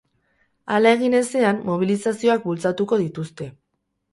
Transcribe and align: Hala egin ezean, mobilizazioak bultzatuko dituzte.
Hala 0.77 0.93
egin 0.95 1.17
ezean, 1.17 1.59
mobilizazioak 1.67 2.49
bultzatuko 2.49 3.01
dituzte. 3.03 3.53